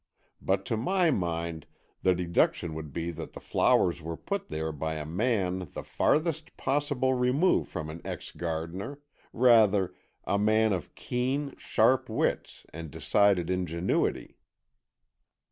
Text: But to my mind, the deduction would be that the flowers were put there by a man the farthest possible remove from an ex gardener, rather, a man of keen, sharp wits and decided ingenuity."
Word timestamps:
But 0.41 0.65
to 0.65 0.75
my 0.77 1.11
mind, 1.11 1.67
the 2.01 2.15
deduction 2.15 2.73
would 2.73 2.91
be 2.91 3.11
that 3.11 3.33
the 3.33 3.39
flowers 3.39 4.01
were 4.01 4.17
put 4.17 4.47
there 4.49 4.71
by 4.71 4.95
a 4.95 5.05
man 5.05 5.69
the 5.75 5.83
farthest 5.83 6.57
possible 6.57 7.13
remove 7.13 7.67
from 7.67 7.87
an 7.91 8.01
ex 8.03 8.31
gardener, 8.31 8.97
rather, 9.31 9.93
a 10.23 10.39
man 10.39 10.73
of 10.73 10.95
keen, 10.95 11.55
sharp 11.59 12.09
wits 12.09 12.65
and 12.73 12.89
decided 12.89 13.51
ingenuity." 13.51 14.37